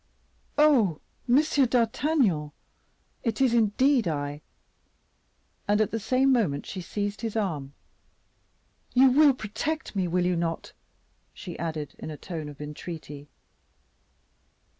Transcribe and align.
"Oh, 0.57 0.99
M. 1.29 1.43
d'Artagnan! 1.67 2.53
it 3.21 3.39
is 3.39 3.53
indeed 3.53 4.07
I;" 4.07 4.41
and 5.67 5.79
at 5.79 5.91
the 5.91 5.99
same 5.99 6.31
moment 6.33 6.65
she 6.65 6.81
seized 6.81 7.21
his 7.21 7.35
arm. 7.35 7.73
"You 8.95 9.11
will 9.11 9.35
protect 9.35 9.95
me, 9.95 10.07
will 10.07 10.25
you 10.25 10.35
not?" 10.35 10.73
she 11.35 11.55
added, 11.59 11.93
in 11.99 12.09
a 12.09 12.17
tone 12.17 12.49
of 12.49 12.59
entreaty. 12.59 13.29